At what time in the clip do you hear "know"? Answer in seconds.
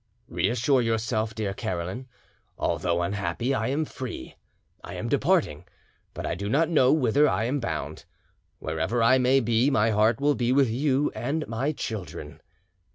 6.69-6.91